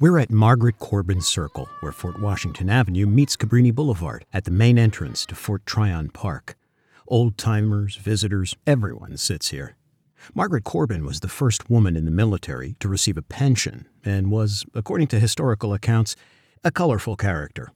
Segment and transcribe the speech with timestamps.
[0.00, 4.78] We're at Margaret Corbin Circle, where Fort Washington Avenue meets Cabrini Boulevard at the main
[4.78, 6.56] entrance to Fort Tryon Park.
[7.08, 9.74] Old timers, visitors, everyone sits here.
[10.36, 14.64] Margaret Corbin was the first woman in the military to receive a pension and was,
[14.72, 16.14] according to historical accounts,
[16.62, 17.72] a colorful character.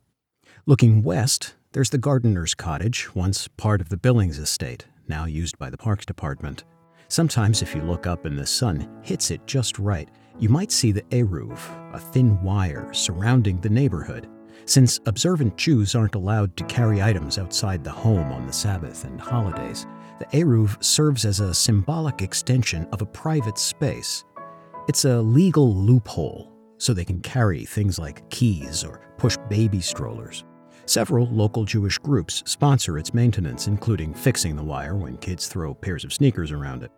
[0.64, 5.70] Looking west, there's the gardener's cottage, once part of the Billings estate, now used by
[5.70, 6.62] the Parks Department.
[7.09, 10.93] Sometimes, if you look up and the sun hits it just right, you might see
[10.93, 11.59] the Eruv,
[11.95, 14.29] a thin wire surrounding the neighborhood.
[14.64, 19.21] Since observant Jews aren't allowed to carry items outside the home on the Sabbath and
[19.21, 19.87] holidays,
[20.18, 24.25] the Eruv serves as a symbolic extension of a private space.
[24.89, 30.45] It's a legal loophole, so they can carry things like keys or push baby strollers.
[30.87, 36.05] Several local Jewish groups sponsor its maintenance, including fixing the wire when kids throw pairs
[36.05, 36.91] of sneakers around it.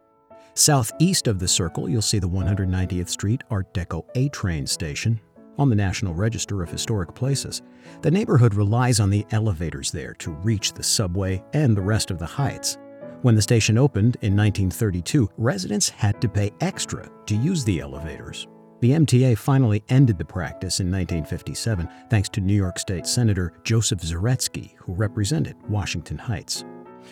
[0.56, 5.20] Southeast of the circle, you'll see the 190th Street Art Deco A train station
[5.58, 7.62] on the National Register of Historic Places.
[8.02, 12.20] The neighborhood relies on the elevators there to reach the subway and the rest of
[12.20, 12.78] the heights.
[13.22, 18.46] When the station opened in 1932, residents had to pay extra to use the elevators.
[18.80, 24.02] The MTA finally ended the practice in 1957 thanks to New York State Senator Joseph
[24.02, 26.64] Zaretzki, who represented Washington Heights.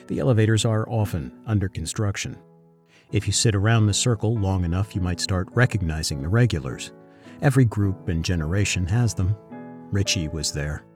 [0.07, 2.39] The elevators are often under construction.
[3.13, 6.93] If you sit around the circle long enough, you might start recognizing the regulars.
[7.43, 9.37] Every group and generation has them.
[9.91, 10.87] Richie was there.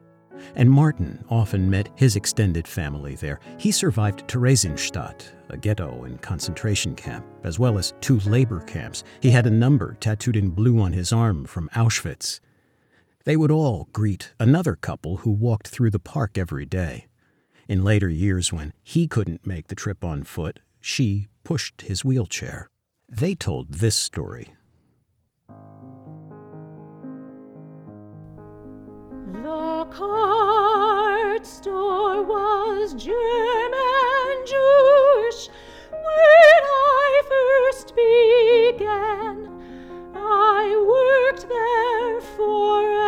[0.55, 3.41] And Martin often met his extended family there.
[3.59, 9.05] He survived Theresienstadt, a ghetto and concentration camp, as well as two labor camps.
[9.21, 12.41] He had a number tattooed in blue on his arm from Auschwitz.
[13.25, 17.09] They would all greet another couple who walked through the park every day.
[17.69, 22.69] In later years, when he couldn't make the trip on foot, she pushed his wheelchair.
[23.09, 24.53] They told this story.
[29.33, 35.49] The card store was German Jewish
[35.93, 39.49] when I first began.
[40.17, 43.07] I worked there forever.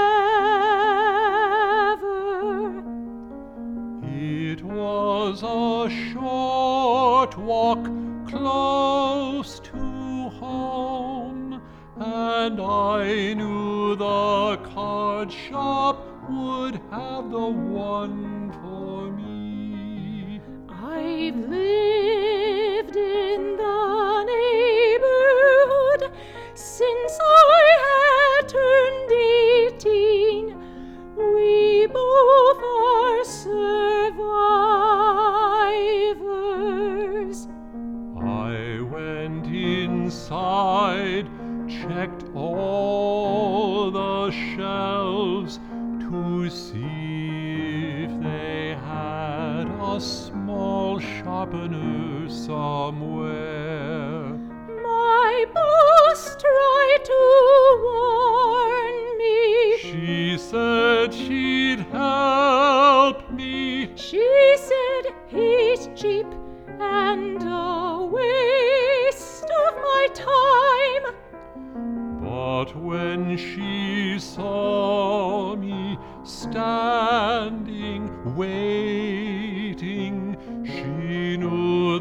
[4.05, 7.85] It was a short walk
[12.49, 15.99] and I knew the card shop
[16.31, 20.41] would have the one for me.
[20.67, 22.08] I've lived
[46.99, 54.23] if they had a small sharpener somewhere.
[54.83, 57.23] My boss tried to
[57.87, 59.79] warn me.
[59.79, 63.91] She said she'd help me.
[63.97, 66.27] She said he's cheap
[66.81, 71.05] and a waste of my time.
[72.21, 73.68] But when she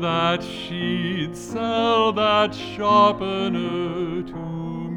[0.07, 4.35] that she'd sell that sharpener to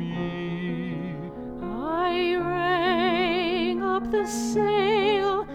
[0.00, 1.16] me.
[1.60, 5.48] I rang up the sale.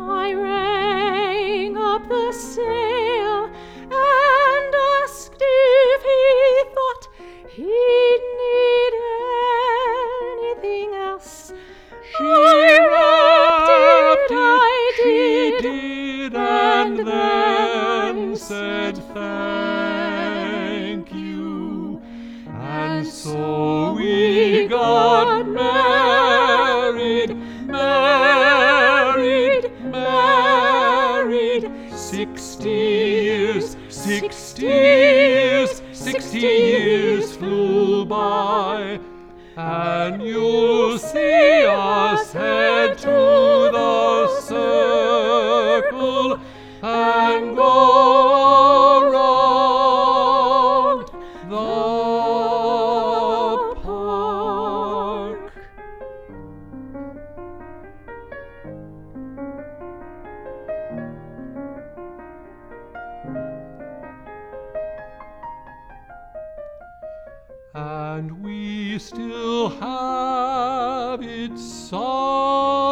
[0.00, 3.44] I rang up the sale
[3.92, 6.24] and asked if he
[6.74, 7.04] thought
[7.50, 8.94] he'd need
[10.32, 11.52] anything else.
[12.16, 15.12] She I wrapped it, I she
[15.60, 22.00] did, did, and then said thank you.
[22.48, 27.36] And so we got married,
[27.66, 31.70] married, married.
[31.92, 39.00] Sixty years, sixty years, sixty years flew by.
[39.56, 46.40] And you'll see us head to the circle
[46.82, 47.93] and go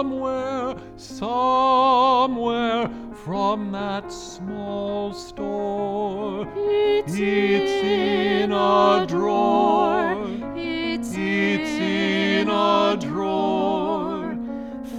[0.02, 2.90] somewhere, somewhere
[3.24, 6.44] from that small store.
[6.56, 10.16] It's, It's in a drawer.
[10.56, 14.36] It's, It's in a drawer.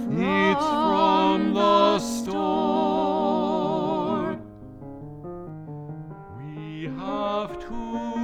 [0.08, 3.18] It's from the store.
[6.38, 8.23] We have to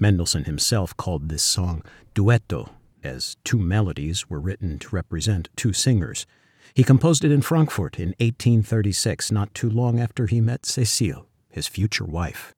[0.00, 1.82] Mendelssohn himself called this song
[2.14, 2.70] duetto,
[3.02, 6.26] as two melodies were written to represent two singers.
[6.74, 11.66] He composed it in Frankfurt in 1836, not too long after he met Cécile, his
[11.66, 12.52] future wife.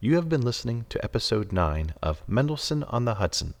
[0.00, 3.54] You have been listening to episode 9 of Mendelssohn on the Hudson.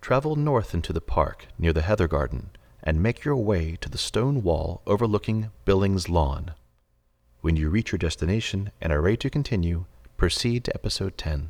[0.00, 2.50] Travel north into the park near the Heather Garden
[2.82, 6.52] and make your way to the stone wall overlooking Billings Lawn.
[7.40, 9.86] When you reach your destination and are ready to continue,
[10.20, 11.48] proceed to episode 10.